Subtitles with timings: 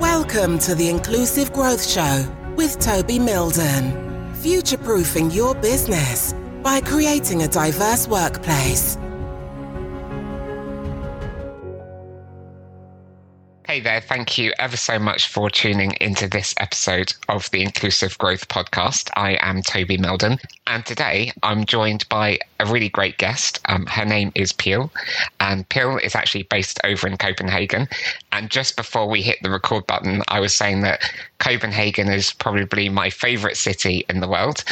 [0.00, 4.34] Welcome to the Inclusive Growth Show with Toby Mildon.
[4.36, 8.98] Future proofing your business by creating a diverse workplace.
[13.74, 18.16] Hey there, thank you ever so much for tuning into this episode of the Inclusive
[18.18, 19.10] Growth Podcast.
[19.16, 20.38] I am Toby Mildon,
[20.68, 23.58] and today I'm joined by a really great guest.
[23.68, 24.92] Um, her name is Pil,
[25.40, 27.88] and Pil is actually based over in Copenhagen.
[28.30, 31.02] And just before we hit the record button, I was saying that
[31.38, 34.62] Copenhagen is probably my favorite city in the world,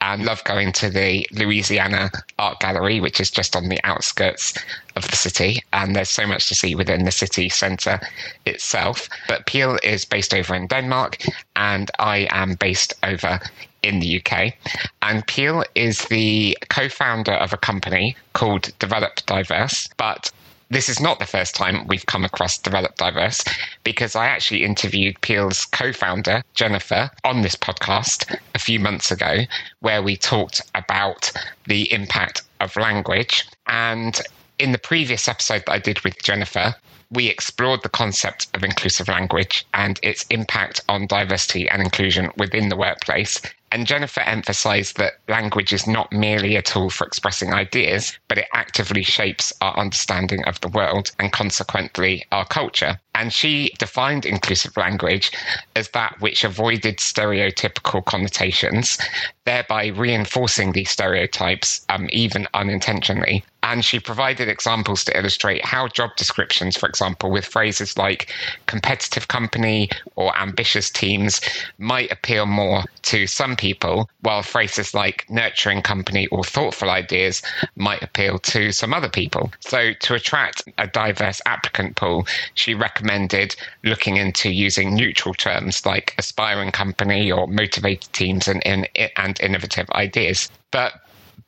[0.00, 4.56] and love going to the Louisiana Art Gallery, which is just on the outskirts
[4.96, 8.00] of the city, and there's so much to see within the city centre
[8.46, 9.08] itself.
[9.28, 11.18] But Pil is based over in Denmark,
[11.56, 13.40] and I am based over
[13.82, 14.54] in the UK.
[15.02, 20.30] And Pil is the co founder of a company called Develop Diverse, but
[20.72, 23.44] this is not the first time we've come across Develop Diverse
[23.84, 29.40] because I actually interviewed Pil's co founder, Jennifer, on this podcast a few months ago,
[29.80, 31.30] where we talked about
[31.66, 33.44] the impact of language.
[33.66, 34.18] And
[34.58, 36.74] in the previous episode that I did with Jennifer,
[37.10, 42.68] we explored the concept of inclusive language and its impact on diversity and inclusion within
[42.68, 43.40] the workplace.
[43.72, 48.46] And Jennifer emphasized that language is not merely a tool for expressing ideas, but it
[48.52, 53.00] actively shapes our understanding of the world and consequently our culture.
[53.14, 55.32] And she defined inclusive language
[55.74, 58.98] as that which avoided stereotypical connotations,
[59.44, 63.42] thereby reinforcing these stereotypes, um, even unintentionally.
[63.62, 68.30] And she provided examples to illustrate how job descriptions, for example, with phrases like
[68.66, 71.40] competitive company or ambitious teams,
[71.78, 77.42] might appeal more to some people, while phrases like nurturing company or thoughtful ideas
[77.76, 79.52] might appeal to some other people.
[79.60, 86.14] So, to attract a diverse applicant pool, she recommended looking into using neutral terms like
[86.18, 90.48] aspiring company or motivated teams and, and, and innovative ideas.
[90.70, 90.94] But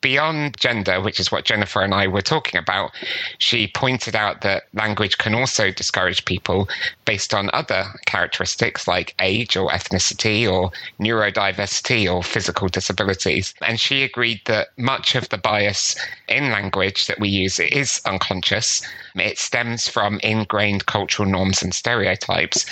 [0.01, 2.91] beyond gender, which is what Jennifer and I were talking about,
[3.39, 6.69] she pointed out that language can also discourage people
[7.05, 13.53] based on other characteristics like age or ethnicity or neurodiversity or physical disabilities.
[13.61, 15.95] And she agreed that much of the bias
[16.27, 18.81] in language that we use is unconscious.
[19.15, 22.65] It stems from ingrained cultural norms and stereotypes.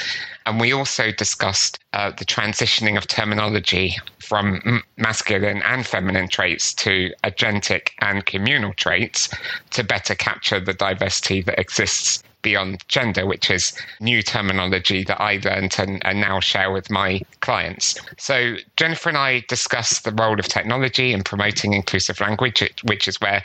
[0.46, 7.12] And we also discussed uh, the transitioning of terminology from masculine and feminine traits to
[7.24, 9.30] agentic and communal traits
[9.72, 15.40] to better capture the diversity that exists beyond gender, which is new terminology that I
[15.44, 18.00] learned and, and, now share with my clients.
[18.18, 23.20] So, Jennifer and I discussed the role of technology in promoting inclusive language, which is
[23.20, 23.44] where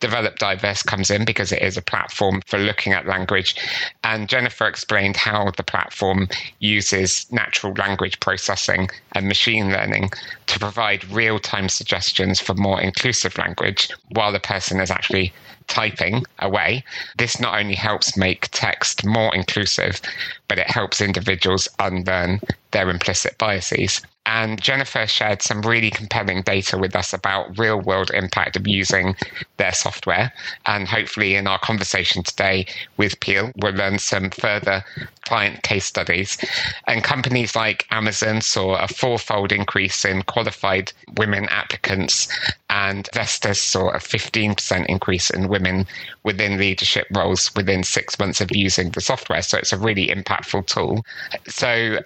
[0.00, 3.56] Develop Diverse comes in because it is a platform for looking at language.
[4.04, 6.28] And Jennifer explained how the platform
[6.60, 10.10] uses natural language processing and machine learning
[10.46, 15.32] to provide real time suggestions for more inclusive language while the person is actually
[15.66, 16.84] typing away.
[17.16, 20.00] This not only helps make text more inclusive,
[20.48, 22.40] but it helps individuals unlearn
[22.70, 24.02] their implicit biases.
[24.26, 29.16] And Jennifer shared some really compelling data with us about real world impact of using
[29.58, 30.32] their software.
[30.64, 32.66] And hopefully, in our conversation today
[32.96, 34.82] with Pil, we'll learn some further
[35.26, 36.38] client case studies.
[36.86, 42.26] And companies like Amazon saw a fourfold increase in qualified women applicants,
[42.70, 45.86] and Vestas saw a 15% increase in women
[46.22, 49.42] within leadership roles within six months of using the software.
[49.42, 51.04] So it's a really impactful tool.
[51.48, 51.98] So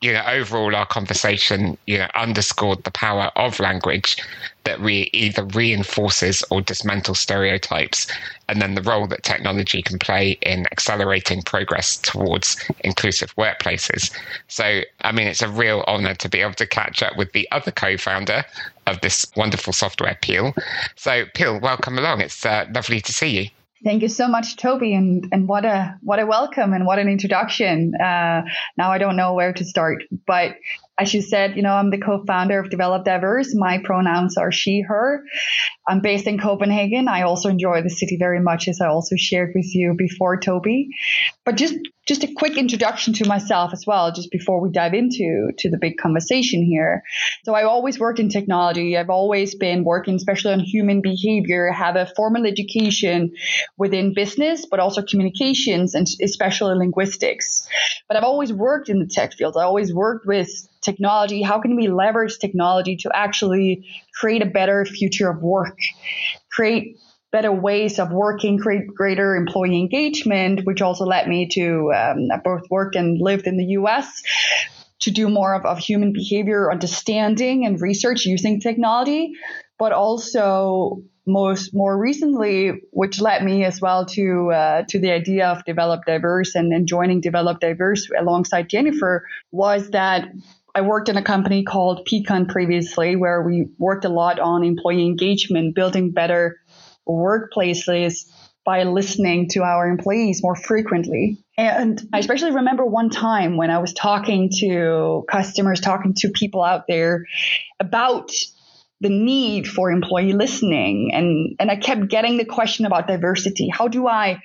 [0.00, 4.16] you know, overall, our conversation, you know, underscored the power of language
[4.64, 8.06] that re- either reinforces or dismantles stereotypes,
[8.48, 14.10] and then the role that technology can play in accelerating progress towards inclusive workplaces.
[14.48, 17.46] So, I mean, it's a real honor to be able to catch up with the
[17.52, 18.44] other co-founder
[18.86, 20.54] of this wonderful software, Pil.
[20.96, 22.22] So, Pil, welcome along.
[22.22, 23.59] It's uh, lovely to see you.
[23.82, 27.08] Thank you so much, Toby, and and what a what a welcome and what an
[27.08, 27.94] introduction.
[27.94, 28.42] Uh,
[28.76, 30.56] now I don't know where to start, but
[31.00, 33.54] as you said, you know, I'm the co-founder of Develop Diverse.
[33.54, 35.24] My pronouns are she, her.
[35.88, 37.08] I'm based in Copenhagen.
[37.08, 40.90] I also enjoy the city very much, as I also shared with you before, Toby.
[41.46, 41.74] But just
[42.06, 45.78] just a quick introduction to myself as well, just before we dive into to the
[45.78, 47.04] big conversation here.
[47.44, 48.96] So I've always worked in technology.
[48.96, 51.70] I've always been working, especially on human behavior.
[51.70, 53.32] Have a formal education
[53.78, 57.68] within business, but also communications and especially linguistics.
[58.08, 59.56] But I've always worked in the tech field.
[59.56, 60.50] I always worked with
[60.82, 61.42] technology?
[61.42, 63.86] How can we leverage technology to actually
[64.18, 65.78] create a better future of work?
[66.50, 66.96] Create
[67.32, 72.62] better ways of working, create greater employee engagement, which also led me to um, both
[72.70, 74.22] work and lived in the U.S.
[75.00, 79.32] to do more of, of human behavior understanding and research using technology,
[79.78, 85.46] but also most more recently, which led me as well to uh, to the idea
[85.48, 90.28] of Develop Diverse and, and joining Develop Diverse alongside Jennifer, was that
[90.74, 95.06] I worked in a company called Peakon previously, where we worked a lot on employee
[95.06, 96.60] engagement, building better
[97.08, 98.26] workplaces
[98.64, 101.42] by listening to our employees more frequently.
[101.56, 106.62] And I especially remember one time when I was talking to customers, talking to people
[106.62, 107.26] out there
[107.80, 108.30] about
[109.00, 111.10] the need for employee listening.
[111.14, 113.68] And, and I kept getting the question about diversity.
[113.72, 114.42] How do I,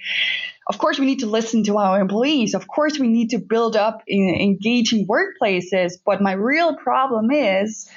[0.67, 2.55] of course, we need to listen to our employees.
[2.55, 5.93] Of course, we need to build up engaging workplaces.
[6.03, 7.87] But my real problem is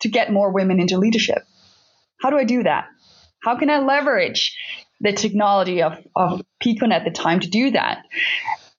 [0.00, 1.42] to get more women into leadership.
[2.22, 2.86] How do I do that?
[3.42, 4.56] How can I leverage
[5.00, 8.04] the technology of, of Peakon at the time to do that?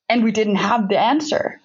[0.09, 1.61] And we didn't have the answer.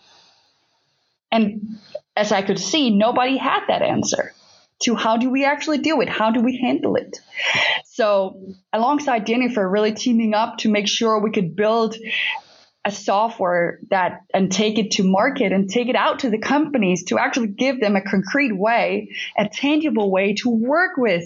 [1.31, 1.79] And
[2.15, 4.35] as I could see, nobody had that answer
[4.83, 7.19] to how do we actually deal with How do we handle it?
[7.85, 11.97] So alongside Jennifer, really teaming up to make sure we could build
[12.85, 17.05] a software that and take it to market and take it out to the companies
[17.05, 21.25] to actually give them a concrete way, a tangible way to work with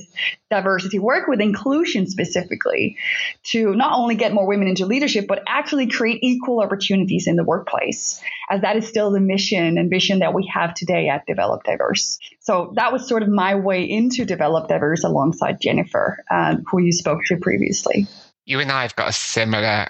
[0.50, 2.99] diversity, work with inclusion specifically,
[3.43, 7.44] to not only get more women into leadership, but actually create equal opportunities in the
[7.44, 8.20] workplace,
[8.50, 12.19] as that is still the mission and vision that we have today at Develop Diverse.
[12.41, 16.93] So that was sort of my way into Develop Diverse alongside Jennifer, um, who you
[16.93, 18.06] spoke to previously.
[18.44, 19.88] You and I have got a similar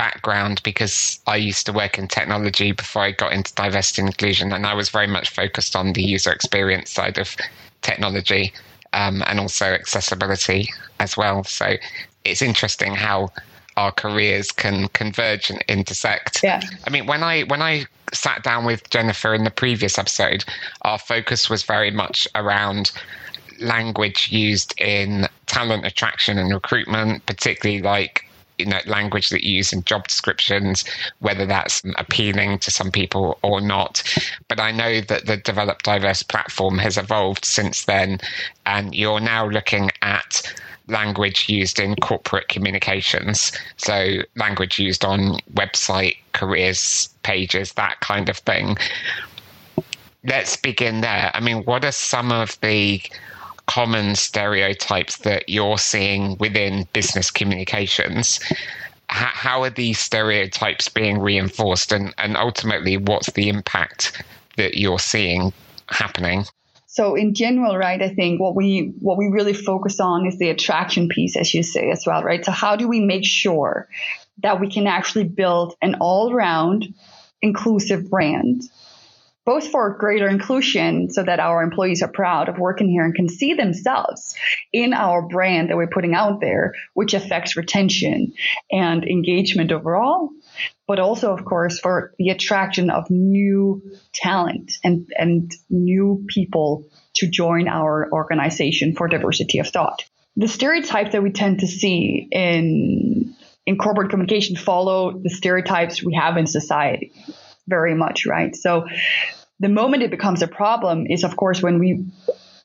[0.00, 4.50] background because I used to work in technology before I got into diversity and inclusion,
[4.50, 7.36] and I was very much focused on the user experience side of
[7.82, 8.50] technology
[8.94, 10.70] um, and also accessibility
[11.00, 11.44] as well.
[11.44, 11.74] So
[12.24, 13.28] it's interesting how
[13.76, 16.42] our careers can converge and intersect.
[16.42, 16.62] Yeah.
[16.86, 20.46] I mean, when I when I sat down with Jennifer in the previous episode,
[20.80, 22.90] our focus was very much around
[23.60, 28.24] language used in talent attraction and recruitment, particularly like
[28.60, 30.84] you know, language that you use in job descriptions,
[31.18, 34.02] whether that's appealing to some people or not.
[34.48, 38.20] But I know that the Develop Diverse platform has evolved since then,
[38.66, 40.42] and you're now looking at
[40.90, 43.52] language used in corporate communications.
[43.76, 48.76] So, language used on website, careers pages, that kind of thing.
[50.24, 51.30] Let's begin there.
[51.32, 53.02] I mean, what are some of the
[53.70, 58.40] common stereotypes that you're seeing within business communications.
[59.08, 64.24] How, how are these stereotypes being reinforced and, and ultimately what's the impact
[64.56, 65.52] that you're seeing
[65.86, 66.46] happening?
[66.86, 70.50] So in general right i think what we what we really focus on is the
[70.50, 72.44] attraction piece as you say as well right?
[72.44, 73.88] So how do we make sure
[74.42, 76.92] that we can actually build an all-round
[77.40, 78.62] inclusive brand
[79.50, 83.28] both for greater inclusion so that our employees are proud of working here and can
[83.28, 84.36] see themselves
[84.72, 88.32] in our brand that we're putting out there, which affects retention
[88.70, 90.28] and engagement overall.
[90.86, 93.82] But also, of course, for the attraction of new
[94.14, 100.04] talent and, and new people to join our organization for diversity of thought.
[100.36, 103.34] The stereotypes that we tend to see in
[103.66, 107.12] in corporate communication follow the stereotypes we have in society
[107.66, 108.54] very much, right?
[108.54, 108.86] So
[109.60, 112.06] the moment it becomes a problem is, of course, when we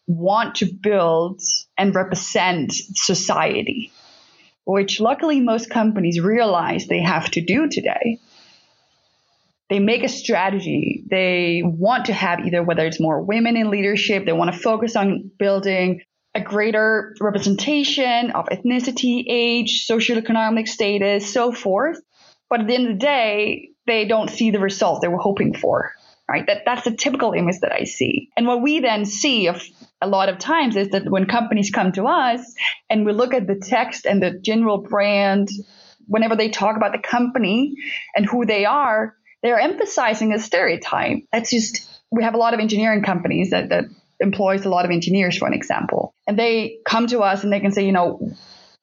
[0.08, 1.42] want to build
[1.78, 3.92] and represent society,
[4.66, 8.20] which luckily most companies realize they have to do today.
[9.70, 11.04] They make a strategy.
[11.10, 14.96] They want to have either whether it's more women in leadership, they want to focus
[14.96, 16.02] on building
[16.34, 22.00] a greater representation of ethnicity, age, socioeconomic status, so forth.
[22.50, 25.56] But at the end of the day, they don't see the results they were hoping
[25.56, 25.94] for.
[26.29, 26.46] Right?
[26.48, 28.29] That that's the typical image that I see.
[28.36, 29.62] And what we then see of
[30.01, 32.41] a lot of times is that when companies come to us
[32.89, 35.50] and we look at the text and the general brand,
[36.08, 37.75] whenever they talk about the company
[38.15, 41.20] and who they are, they're emphasizing a stereotype.
[41.32, 43.86] That's just we have a lot of engineering companies that, that
[44.20, 46.15] employs a lot of engineers, for an example.
[46.25, 48.32] And they come to us and they can say, you know,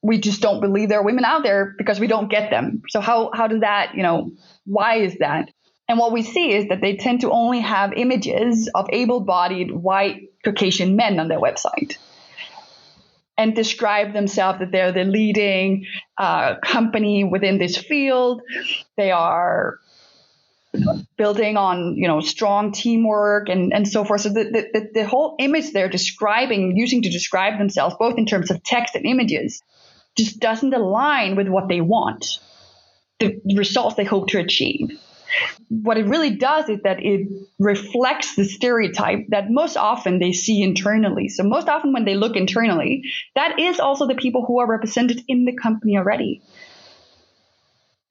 [0.03, 2.83] we just don't believe there are women out there because we don't get them.
[2.89, 4.33] So how how does that, you know,
[4.65, 5.51] why is that?
[5.93, 10.31] And what we see is that they tend to only have images of able-bodied white
[10.43, 11.99] Caucasian men on their website
[13.37, 15.85] and describe themselves that they're the leading
[16.17, 18.41] uh, company within this field.
[18.97, 19.81] They are
[21.19, 25.37] building on you know strong teamwork and and so forth so the, the, the whole
[25.39, 29.63] image they're describing using to describe themselves both in terms of text and images
[30.17, 32.39] just doesn't align with what they want,
[33.21, 34.99] the results they hope to achieve.
[35.69, 40.63] What it really does is that it reflects the stereotype that most often they see
[40.63, 41.29] internally.
[41.29, 45.23] So, most often when they look internally, that is also the people who are represented
[45.29, 46.43] in the company already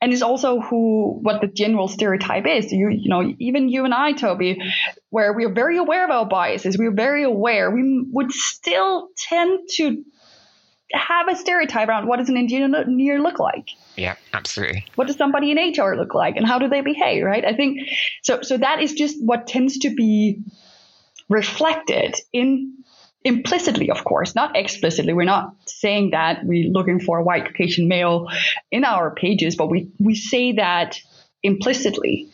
[0.01, 2.72] and it's also who what the general stereotype is.
[2.72, 4.60] You you know even you and I, Toby,
[5.10, 7.70] where we are very aware of our biases, we're very aware.
[7.70, 10.04] We would still tend to
[10.92, 13.70] have a stereotype around what does an engineer look like.
[14.01, 14.86] Yeah, absolutely.
[14.96, 17.24] What does somebody in HR look like, and how do they behave?
[17.24, 17.46] Right.
[17.46, 17.81] I think
[18.24, 18.41] so.
[18.41, 20.41] So that is just what tends to be
[21.29, 22.74] reflected in
[23.24, 25.13] implicitly, of course, not explicitly.
[25.13, 28.27] We're not saying that we're looking for a white Caucasian male
[28.72, 31.00] in our pages, but we, we say that
[31.43, 32.29] implicitly,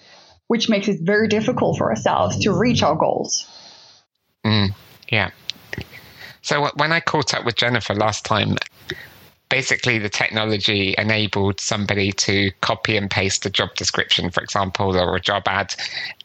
[0.47, 3.45] which makes it very difficult for ourselves to reach our goals.
[4.45, 4.69] Mm,
[5.09, 5.31] yeah.
[6.41, 8.55] So when I caught up with Jennifer last time,
[9.49, 15.15] basically the technology enabled somebody to copy and paste a job description, for example, or
[15.15, 15.73] a job ad,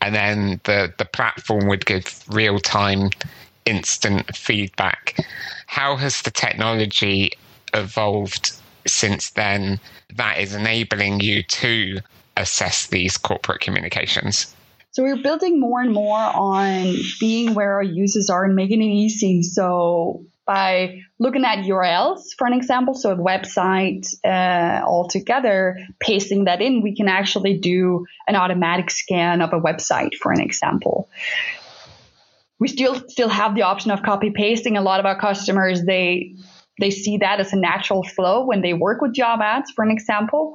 [0.00, 3.10] and then the, the platform would give real time
[3.64, 5.16] instant feedback.
[5.66, 7.32] How has the technology
[7.74, 8.52] evolved
[8.86, 9.78] since then
[10.16, 12.00] that is enabling you to
[12.36, 14.54] assess these corporate communications?
[14.90, 18.92] So we're building more and more on being where our users are and making it
[18.92, 19.42] easy.
[19.42, 26.60] So by looking at URLs, for an example, so a website uh, altogether, pasting that
[26.60, 31.08] in, we can actually do an automatic scan of a website, for an example
[32.58, 34.76] we still still have the option of copy pasting.
[34.76, 36.36] A lot of our customers they
[36.80, 39.90] they see that as a natural flow when they work with job ads, for an
[39.90, 40.54] example.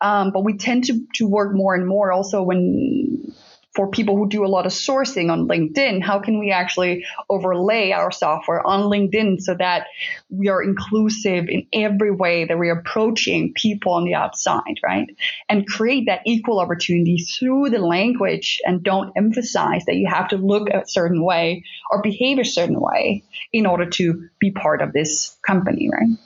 [0.00, 3.32] Um, but we tend to to work more and more also when
[3.74, 7.90] for people who do a lot of sourcing on LinkedIn, how can we actually overlay
[7.90, 9.86] our software on LinkedIn so that
[10.30, 15.08] we are inclusive in every way that we're approaching people on the outside, right?
[15.48, 20.36] And create that equal opportunity through the language and don't emphasize that you have to
[20.36, 24.92] look a certain way or behave a certain way in order to be part of
[24.92, 26.16] this company, right?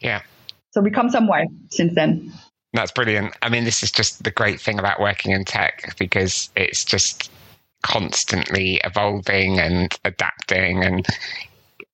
[0.00, 0.22] Yeah.
[0.70, 2.32] So we come some way since then.
[2.72, 3.36] That's brilliant.
[3.42, 7.30] I mean, this is just the great thing about working in tech because it's just
[7.82, 11.06] constantly evolving and adapting and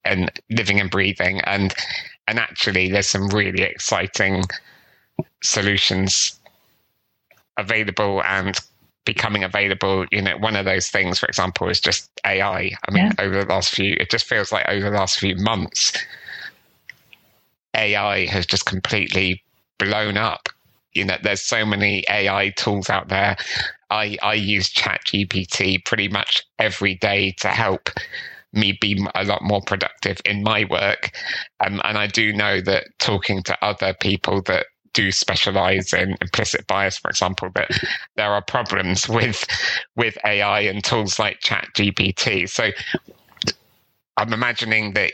[0.05, 1.75] and living and breathing and
[2.29, 4.43] and actually there's some really exciting
[5.43, 6.39] solutions
[7.57, 8.59] available and
[9.05, 13.07] becoming available you know one of those things for example is just ai i mean
[13.07, 13.13] yeah.
[13.21, 15.93] over the last few it just feels like over the last few months
[17.75, 19.43] ai has just completely
[19.79, 20.49] blown up
[20.97, 23.37] you know, there's so many AI tools out there.
[23.91, 27.91] I, I use ChatGPT pretty much every day to help
[28.53, 31.11] me be a lot more productive in my work.
[31.65, 36.67] Um, and I do know that talking to other people that do specialize in implicit
[36.67, 37.71] bias, for example, that
[38.17, 39.45] there are problems with
[39.95, 42.49] with AI and tools like ChatGPT.
[42.49, 42.71] So
[44.17, 45.13] I'm imagining that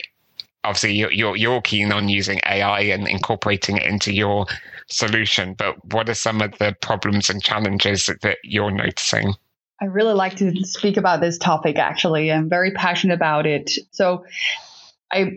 [0.63, 4.45] obviously you're, you're, you're keen on using AI and incorporating it into your
[4.89, 9.33] solution, but what are some of the problems and challenges that you're noticing?
[9.81, 12.31] I really like to speak about this topic actually.
[12.31, 13.71] I'm very passionate about it.
[13.91, 14.25] So
[15.11, 15.31] I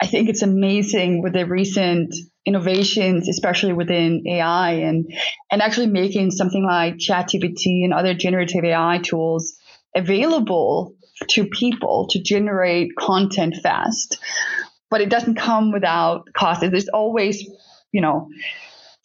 [0.00, 5.12] I think it's amazing with the recent innovations, especially within AI and
[5.50, 9.54] and actually making something like ChatGPT and other generative AI tools
[9.94, 10.94] available
[11.28, 14.18] to people to generate content fast.
[14.90, 16.60] But it doesn't come without cost.
[16.60, 17.42] There's always,
[17.92, 18.28] you know,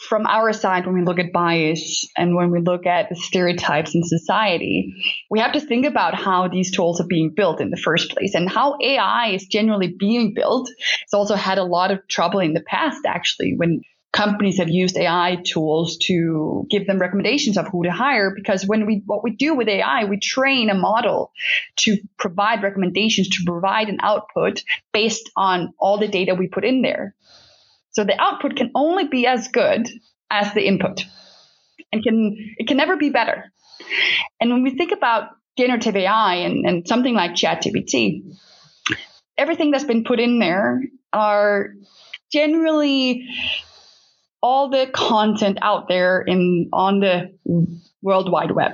[0.07, 3.93] from our side, when we look at bias and when we look at the stereotypes
[3.93, 4.93] in society,
[5.29, 8.33] we have to think about how these tools are being built in the first place
[8.33, 10.69] and how AI is generally being built.
[11.03, 13.81] It's also had a lot of trouble in the past, actually, when
[14.13, 18.85] companies have used AI tools to give them recommendations of who to hire because when
[18.85, 21.31] we what we do with AI we train a model
[21.75, 26.81] to provide recommendations to provide an output based on all the data we put in
[26.81, 27.13] there
[27.97, 29.89] so the output can only be as good
[30.29, 31.03] as the input
[31.91, 33.51] and can it can never be better.
[34.39, 38.37] And when we think about generative AI and, and something like ChatGPT,
[39.35, 41.69] everything that's been put in there are
[42.31, 43.27] generally
[44.43, 47.35] all the content out there in on the
[48.03, 48.73] World Wide Web.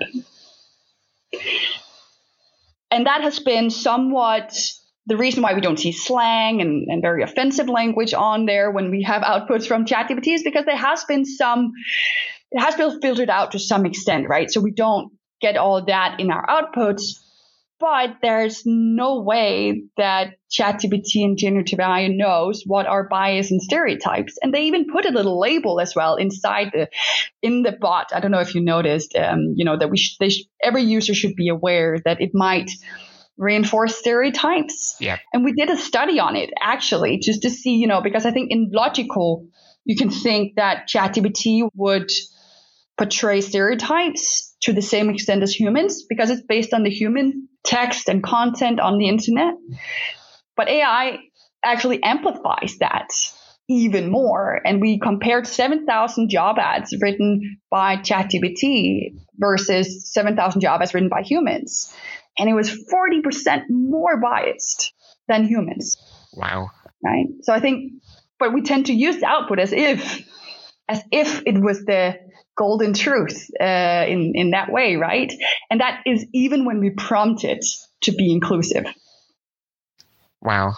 [2.92, 4.54] And that has been somewhat
[5.06, 8.90] the reason why we don't see slang and, and very offensive language on there when
[8.90, 11.72] we have outputs from ChatGPT is because there has been some,
[12.52, 14.50] it has been filtered out to some extent, right?
[14.50, 17.20] So we don't get all that in our outputs.
[17.80, 24.38] but there's no way that ChatGPT and generative AI knows what are bias and stereotypes.
[24.42, 26.88] And they even put a little label as well inside the
[27.42, 28.12] in the bot.
[28.16, 31.14] I don't know if you noticed, um, you know, that we sh- sh- every user
[31.14, 32.72] should be aware that it might
[33.38, 34.96] reinforce stereotypes.
[35.00, 35.18] Yeah.
[35.34, 38.32] And we did a study on it actually, just to see, you know, because I
[38.32, 39.48] think in logical,
[39.86, 42.12] you can think that ChatGPT would
[42.98, 48.08] portray stereotypes to the same extent as humans because it's based on the human text
[48.08, 49.56] and content on the internet.
[50.56, 51.18] But AI
[51.64, 53.08] actually amplifies that
[53.70, 54.60] even more.
[54.66, 61.22] And we compared 7,000 job ads written by ChatGPT versus 7,000 job ads written by
[61.22, 61.94] humans.
[62.38, 64.94] And it was 40% more biased
[65.28, 65.98] than humans.
[66.34, 66.72] Wow.
[67.04, 67.28] Right.
[67.42, 67.94] So I think,
[68.40, 70.28] but we tend to use the output as if,
[70.88, 72.18] as if it was the
[72.56, 75.32] golden truth uh, in in that way, right?
[75.70, 77.66] And that is even when we prompt it
[78.02, 78.86] to be inclusive.
[80.42, 80.76] Wow,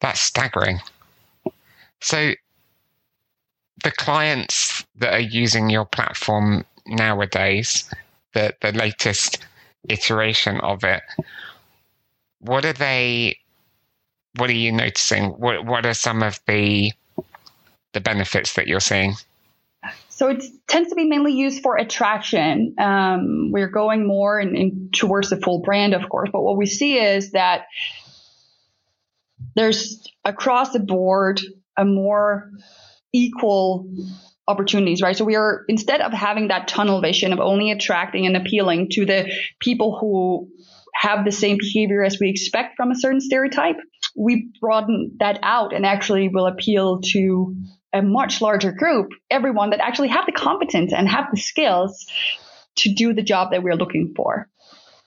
[0.00, 0.80] that's staggering.
[2.00, 2.32] So,
[3.82, 7.88] the clients that are using your platform nowadays,
[8.34, 9.38] the the latest
[9.88, 11.02] iteration of it,
[12.40, 13.38] what are they?
[14.36, 15.30] What are you noticing?
[15.30, 16.92] What what are some of the
[17.92, 19.14] the benefits that you're seeing?
[20.08, 22.74] So it tends to be mainly used for attraction.
[22.78, 26.66] Um, we're going more in, in, towards the full brand, of course, but what we
[26.66, 27.66] see is that
[29.56, 31.40] there's across the board
[31.76, 32.50] a more
[33.12, 33.88] equal
[34.46, 35.16] opportunities, right?
[35.16, 39.06] So we are instead of having that tunnel vision of only attracting and appealing to
[39.06, 40.48] the people who
[40.94, 43.76] have the same behavior as we expect from a certain stereotype,
[44.16, 47.56] we broaden that out and actually will appeal to
[47.92, 52.06] a much larger group, everyone that actually have the competence and have the skills
[52.76, 54.48] to do the job that we're looking for.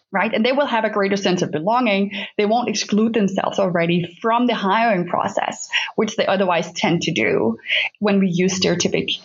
[0.10, 0.34] Right.
[0.34, 2.14] And they will have a greater sense of belonging.
[2.38, 7.60] They won't exclude themselves already from the hiring process, which they otherwise tend to do
[8.00, 9.20] when we use stereotypic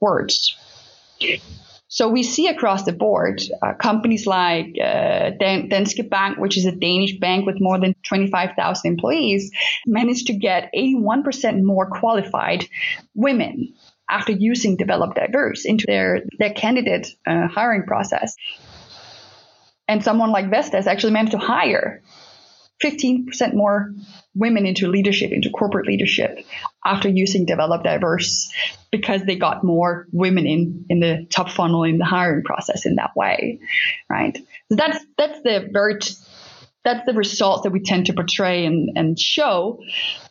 [0.00, 0.56] words.
[1.92, 6.72] So we see across the board uh, companies like uh, Danske Bank, which is a
[6.72, 9.52] Danish bank with more than 25,000 employees,
[9.86, 12.66] managed to get 81% more qualified
[13.14, 13.74] women
[14.08, 18.36] after using Develop Diverse into their, their candidate uh, hiring process.
[19.88, 22.02] And someone like Vestas actually managed to hire
[22.82, 23.94] 15% more
[24.34, 26.44] women into leadership, into corporate leadership
[26.84, 28.52] after using Develop Diverse
[28.90, 32.96] because they got more women in, in the top funnel in the hiring process in
[32.96, 33.60] that way,
[34.08, 34.36] right?
[34.68, 35.98] So that's, that's the very,
[36.84, 39.80] that's the results that we tend to portray and, and show.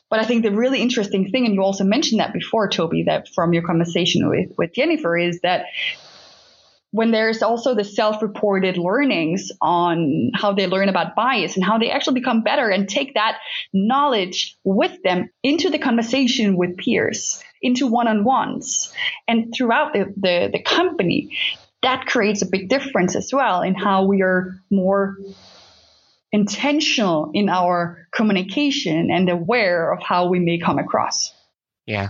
[0.10, 3.30] But I think the really interesting thing, and you also mentioned that before, Toby, that
[3.30, 5.68] from your conversation with, with Jennifer is that
[6.92, 11.90] when there's also the self-reported learnings on how they learn about bias and how they
[11.90, 13.40] actually become better and take that
[13.74, 18.94] knowledge with them into the conversation with peers, into one-on-ones
[19.28, 21.38] and throughout the, the, the company,
[21.82, 25.18] that creates a big difference as well in how we are more
[26.32, 31.34] intentional in our communication and aware of how we may come across.
[31.86, 32.10] Yeah.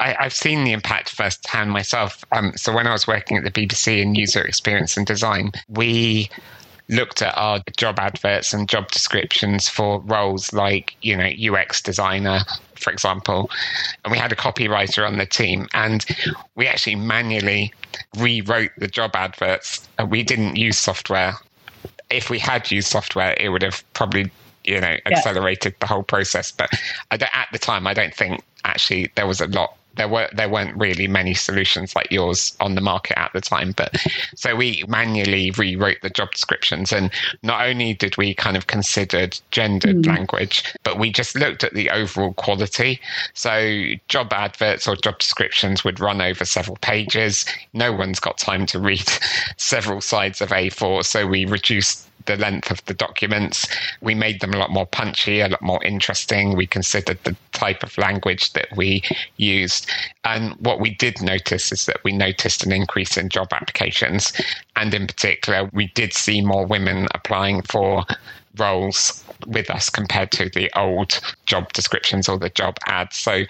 [0.00, 2.24] I, have seen the impact firsthand myself.
[2.32, 6.28] Um, so when I was working at the BBC in user experience and design, we
[6.88, 12.40] looked at our job adverts and job descriptions for roles like, you know, UX designer,
[12.74, 13.50] for example.
[14.04, 16.04] And we had a copywriter on the team and
[16.54, 17.72] we actually manually
[18.18, 19.88] rewrote the job adverts.
[19.98, 21.34] And we didn't use software.
[22.10, 24.30] If we had used software, it would have probably
[24.64, 25.78] you know accelerated yeah.
[25.80, 26.50] the whole process.
[26.50, 26.70] But
[27.10, 30.76] at the time i don't think actually there was a lot there were there weren't
[30.76, 33.72] really many solutions like yours on the market at the time.
[33.72, 33.96] But
[34.34, 36.92] so we manually rewrote the job descriptions.
[36.92, 37.10] And
[37.42, 40.06] not only did we kind of consider gendered mm.
[40.06, 43.00] language but we just looked at the overall quality.
[43.34, 47.44] So job adverts or job descriptions would run over several pages.
[47.72, 49.08] No one's got time to read
[49.56, 53.66] several sides of A4 so we reduced the length of the documents.
[54.00, 56.56] We made them a lot more punchy, a lot more interesting.
[56.56, 59.02] We considered the type of language that we
[59.36, 59.90] used.
[60.24, 64.32] And what we did notice is that we noticed an increase in job applications.
[64.76, 68.04] And in particular, we did see more women applying for
[68.58, 73.16] roles with us compared to the old job descriptions or the job ads.
[73.16, 73.44] So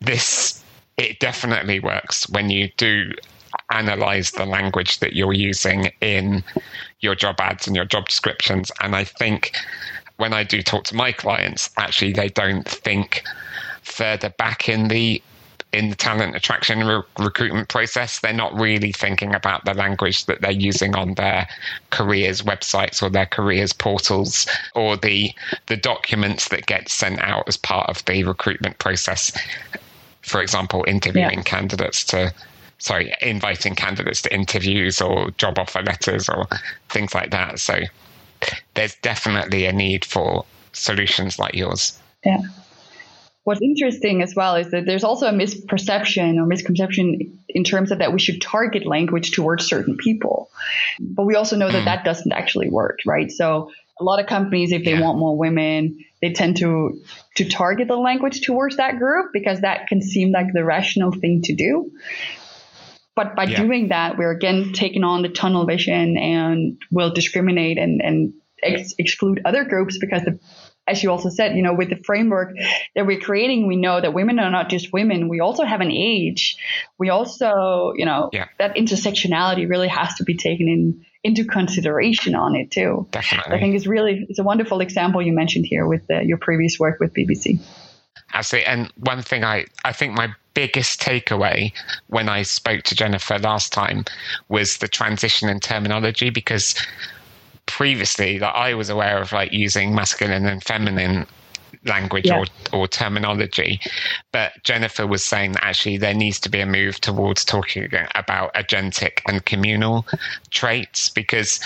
[0.00, 0.62] this
[0.96, 3.12] it definitely works when you do
[3.70, 6.44] analyze the language that you're using in
[7.00, 8.70] your job ads and your job descriptions.
[8.80, 9.56] And I think
[10.16, 13.22] when I do talk to my clients, actually, they don't think
[13.82, 15.22] further back in the
[15.72, 20.40] in the talent attraction re- recruitment process, they're not really thinking about the language that
[20.40, 21.46] they're using on their
[21.90, 25.32] careers websites or their careers portals or the
[25.66, 29.36] the documents that get sent out as part of the recruitment process.
[30.22, 31.42] For example, interviewing yeah.
[31.42, 32.32] candidates to
[32.78, 36.46] sorry, inviting candidates to interviews or job offer letters or
[36.88, 37.58] things like that.
[37.58, 37.80] So
[38.74, 41.98] there's definitely a need for solutions like yours.
[42.24, 42.42] Yeah.
[43.44, 48.00] What's interesting as well is that there's also a misperception or misconception in terms of
[48.00, 50.50] that we should target language towards certain people.
[50.98, 51.84] But we also know that mm.
[51.84, 53.30] that doesn't actually work, right?
[53.30, 55.00] So a lot of companies, if they yeah.
[55.00, 57.00] want more women, they tend to
[57.36, 61.42] to target the language towards that group because that can seem like the rational thing
[61.42, 61.92] to do.
[63.16, 63.62] But by yeah.
[63.62, 68.94] doing that, we're again taking on the tunnel vision and will discriminate and, and ex-
[68.98, 70.38] exclude other groups because the
[70.88, 72.54] as you also said, you know, with the framework
[72.94, 75.28] that we're creating, we know that women are not just women.
[75.28, 76.56] We also have an age.
[76.96, 78.46] We also, you know, yeah.
[78.58, 83.08] that intersectionality really has to be taken in into consideration on it too.
[83.10, 83.54] Definitely.
[83.54, 86.78] I think it's really it's a wonderful example you mentioned here with the, your previous
[86.78, 87.60] work with BBC.
[88.36, 88.66] Absolutely.
[88.66, 91.72] And one thing I I think my biggest takeaway
[92.08, 94.04] when I spoke to Jennifer last time
[94.48, 96.74] was the transition in terminology because
[97.64, 101.26] previously that I was aware of like using masculine and feminine
[101.86, 102.44] language yeah.
[102.72, 103.80] or, or terminology.
[104.32, 108.52] But Jennifer was saying that actually there needs to be a move towards talking about
[108.54, 110.06] agentic and communal
[110.50, 111.58] traits because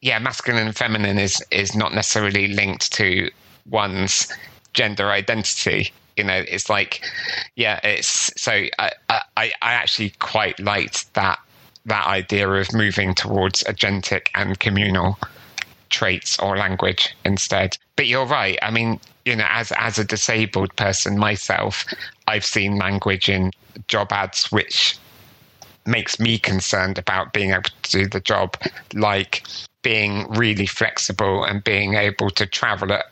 [0.00, 3.30] yeah, masculine and feminine is is not necessarily linked to
[3.68, 4.32] one's
[4.74, 5.92] gender identity.
[6.16, 7.02] You know, it's like,
[7.56, 11.38] yeah, it's so I, I, I actually quite liked that
[11.86, 15.18] that idea of moving towards agentic and communal
[15.90, 17.76] traits or language instead.
[17.96, 18.58] But you're right.
[18.62, 21.84] I mean, you know, as as a disabled person myself,
[22.28, 23.52] I've seen language in
[23.88, 24.98] job ads which
[25.86, 28.56] makes me concerned about being able to do the job,
[28.94, 29.44] like
[29.82, 33.06] being really flexible and being able to travel at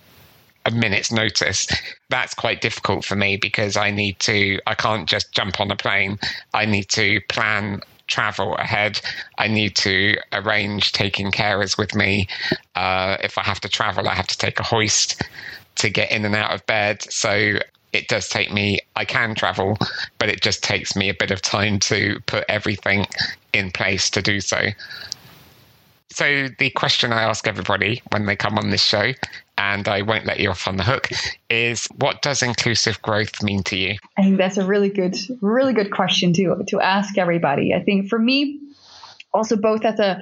[0.66, 1.66] a minute's notice.
[2.08, 5.76] That's quite difficult for me because I need to, I can't just jump on a
[5.76, 6.18] plane.
[6.54, 9.00] I need to plan travel ahead.
[9.38, 12.26] I need to arrange taking carers with me.
[12.74, 15.22] Uh, if I have to travel, I have to take a hoist
[15.76, 17.02] to get in and out of bed.
[17.02, 17.60] So
[17.92, 19.78] it does take me, I can travel,
[20.18, 23.06] but it just takes me a bit of time to put everything
[23.52, 24.68] in place to do so.
[26.12, 29.12] So, the question I ask everybody when they come on this show,
[29.60, 31.10] and I won't let you off on the hook,
[31.50, 33.96] is what does inclusive growth mean to you?
[34.16, 37.74] I think that's a really good, really good question to to ask everybody.
[37.74, 38.58] I think for me,
[39.34, 40.18] also both as a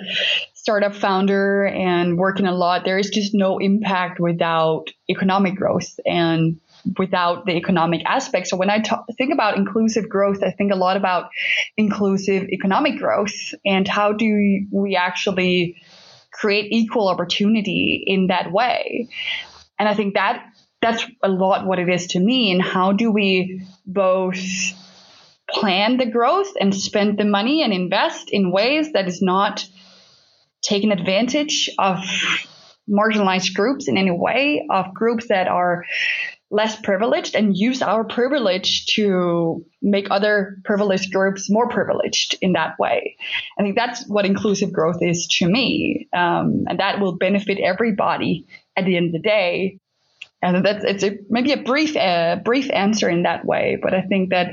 [0.54, 6.58] startup founder and working a lot, there is just no impact without economic growth and
[6.98, 8.48] without the economic aspect.
[8.48, 11.30] So when I talk, think about inclusive growth, I think a lot about
[11.76, 15.76] inclusive economic growth and how do we actually
[16.38, 19.08] create equal opportunity in that way.
[19.78, 20.44] And I think that
[20.80, 22.52] that's a lot what it is to me.
[22.52, 24.38] And how do we both
[25.50, 29.66] plan the growth and spend the money and invest in ways that is not
[30.62, 31.98] taking advantage of
[32.88, 35.84] marginalized groups in any way, of groups that are
[36.50, 42.78] less privileged and use our privilege to make other privileged groups more privileged in that
[42.78, 43.16] way.
[43.58, 46.08] I think that's what inclusive growth is to me.
[46.12, 49.78] Um, and that will benefit everybody at the end of the day.
[50.40, 54.02] And that's it's a, maybe a brief uh, brief answer in that way, but I
[54.02, 54.52] think that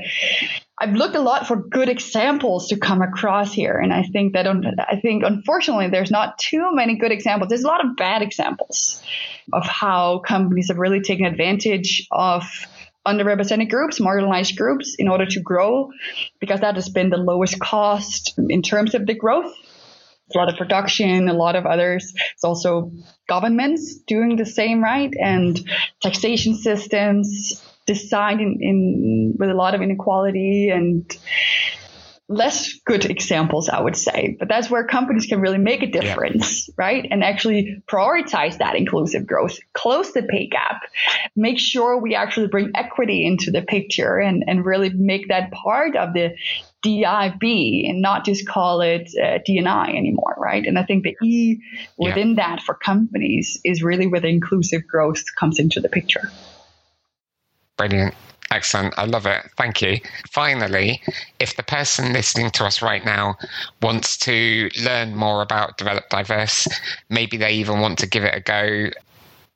[0.78, 4.46] I've looked a lot for good examples to come across here, and I think that
[4.46, 7.48] I think unfortunately there's not too many good examples.
[7.48, 9.02] There's a lot of bad examples
[9.52, 12.44] of how companies have really taken advantage of
[13.06, 15.90] underrepresented groups, marginalized groups, in order to grow,
[16.40, 19.54] because that has been the lowest cost in terms of the growth.
[20.34, 22.12] a lot of production, a lot of others.
[22.32, 22.90] It's also
[23.28, 25.12] governments doing the same, right?
[25.18, 25.58] And
[26.02, 31.16] taxation systems designed in, in with a lot of inequality and
[32.28, 34.36] less good examples, I would say.
[34.38, 36.74] But that's where companies can really make a difference, yeah.
[36.76, 37.06] right?
[37.08, 40.82] And actually prioritize that inclusive growth, close the pay gap,
[41.36, 45.94] make sure we actually bring equity into the picture and, and really make that part
[45.94, 46.34] of the
[46.82, 50.64] DIB and not just call it uh, DNI anymore, right?
[50.66, 51.60] And I think the E
[51.96, 52.48] within yeah.
[52.48, 56.28] that for companies is really where the inclusive growth comes into the picture.
[57.76, 58.14] Brilliant.
[58.50, 58.94] Excellent.
[58.96, 59.42] I love it.
[59.56, 59.98] Thank you.
[60.30, 61.02] Finally,
[61.40, 63.36] if the person listening to us right now
[63.82, 66.68] wants to learn more about Develop Diverse,
[67.10, 68.90] maybe they even want to give it a go,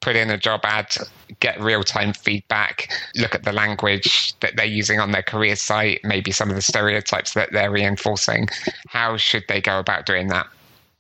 [0.01, 0.97] put in a job ad,
[1.39, 6.01] get real time feedback, look at the language that they're using on their career site,
[6.03, 8.49] maybe some of the stereotypes that they're reinforcing.
[8.89, 10.49] How should they go about doing that?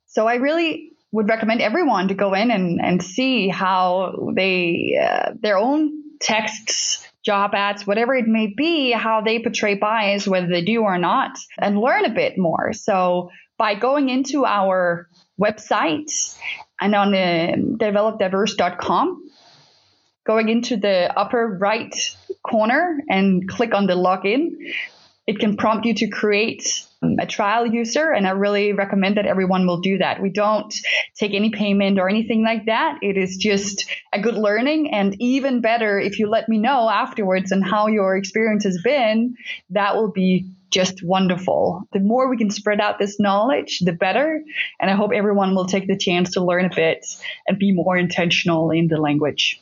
[0.06, 5.33] So I really would recommend everyone to go in and, and see how they uh,
[5.40, 10.64] their own texts job ads, whatever it may be, how they portray bias, whether they
[10.64, 12.72] do or not, and learn a bit more.
[12.72, 15.09] So by going into our
[15.40, 16.37] website
[16.80, 19.22] and on uh, the developdiverse.com,
[20.26, 21.94] going into the upper right
[22.42, 24.52] corner and click on the login,
[25.26, 28.11] it can prompt you to create um, a trial user.
[28.11, 30.20] And I really recommend that everyone will do that.
[30.20, 30.72] We don't
[31.14, 32.98] take any payment or anything like that.
[33.02, 34.92] It is just a good learning.
[34.92, 39.37] And even better, if you let me know afterwards and how your experience has been,
[39.70, 41.83] that will be just wonderful.
[41.92, 44.42] The more we can spread out this knowledge, the better.
[44.80, 47.04] And I hope everyone will take the chance to learn a bit
[47.46, 49.61] and be more intentional in the language.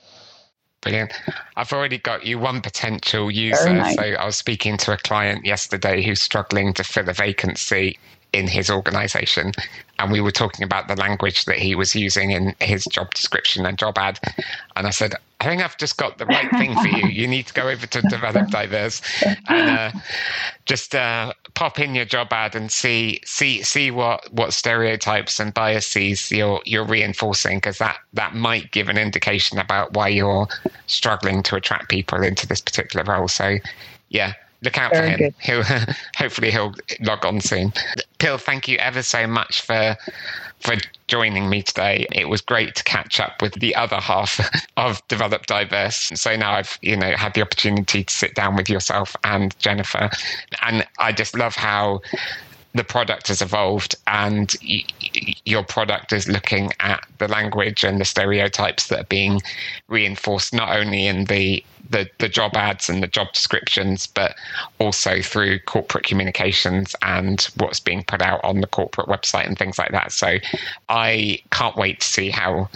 [0.81, 1.13] Brilliant.
[1.57, 3.73] I've already got you one potential user.
[3.73, 3.97] Nice.
[3.97, 7.99] So I was speaking to a client yesterday who's struggling to fill a vacancy
[8.33, 9.53] in his organization.
[9.99, 13.67] And we were talking about the language that he was using in his job description
[13.67, 14.21] and job ad.
[14.77, 17.09] And I said, I think I've just got the right thing for you.
[17.09, 19.01] You need to go over to Develop Diverse
[19.49, 19.93] and uh,
[20.67, 25.55] just uh, pop in your job ad and see see see what what stereotypes and
[25.55, 30.49] biases you're you're reinforcing because that that might give an indication about why you're
[30.87, 33.29] struggling to attract people into this particular role.
[33.29, 33.59] So,
[34.09, 35.35] yeah, look out Very for him.
[35.41, 35.63] He'll
[36.17, 37.73] hopefully he'll log on soon.
[38.19, 39.97] Pil, thank you ever so much for
[40.61, 40.75] for
[41.07, 42.07] joining me today.
[42.13, 44.41] It was great to catch up with the other half
[44.77, 46.11] of Develop Diverse.
[46.15, 50.11] So now I've, you know, had the opportunity to sit down with yourself and Jennifer.
[50.63, 52.01] And I just love how
[52.75, 54.85] the product has evolved and y-
[55.45, 59.41] your product is looking at the language and the stereotypes that are being
[59.89, 64.35] reinforced not only in the the, the job ads and the job descriptions, but
[64.79, 69.79] also through corporate communications and what's being put out on the corporate website and things
[69.79, 70.13] like that.
[70.13, 70.37] So
[70.91, 72.69] I can't wait to see how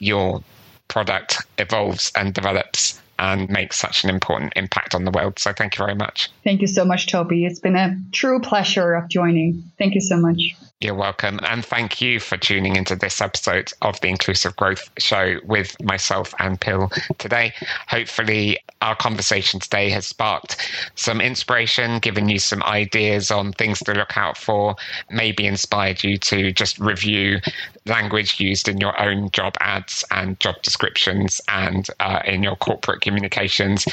[0.00, 0.42] your
[0.88, 5.38] product evolves and develops and make such an important impact on the world.
[5.38, 6.30] So thank you very much.
[6.44, 7.44] Thank you so much, Toby.
[7.44, 9.70] It's been a true pleasure of joining.
[9.78, 10.56] Thank you so much.
[10.82, 11.38] You're welcome.
[11.44, 16.34] And thank you for tuning into this episode of the Inclusive Growth Show with myself
[16.40, 17.54] and Pil today.
[17.86, 20.56] Hopefully, our conversation today has sparked
[20.96, 24.74] some inspiration, given you some ideas on things to look out for,
[25.08, 27.38] maybe inspired you to just review
[27.86, 33.02] language used in your own job ads and job descriptions and uh, in your corporate
[33.02, 33.86] communications.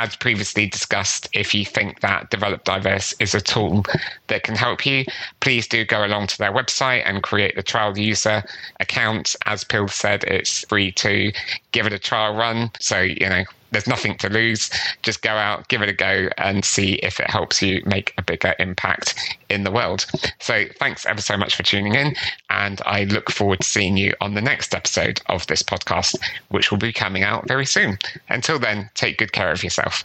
[0.00, 3.84] As previously discussed, if you think that Develop Diverse is a tool
[4.28, 5.04] that can help you,
[5.40, 8.44] please do go along to their website and create the trial user
[8.78, 9.34] account.
[9.46, 11.32] As Pil said, it's free to
[11.72, 12.70] give it a trial run.
[12.78, 14.70] So, you know, there's nothing to lose.
[15.02, 18.22] Just go out, give it a go, and see if it helps you make a
[18.22, 20.06] bigger impact in the world.
[20.40, 22.14] So, thanks ever so much for tuning in.
[22.50, 26.16] And I look forward to seeing you on the next episode of this podcast,
[26.48, 27.98] which will be coming out very soon.
[28.28, 30.04] Until then, take good care of yourself.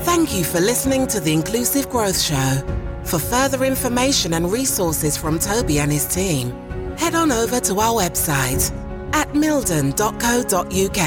[0.00, 2.62] Thank you for listening to the Inclusive Growth Show.
[3.04, 6.50] For further information and resources from Toby and his team,
[6.96, 8.70] head on over to our website
[9.12, 11.02] at mildon.co.uk